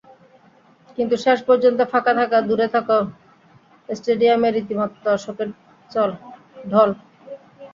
[0.97, 2.87] কিন্তু শেষ পর্যন্ত ফাঁকা থাকা দূরে থাক,
[3.89, 5.49] স্টেডিয়ামে রীতিমতো দর্শকের
[5.91, 6.11] ঢল।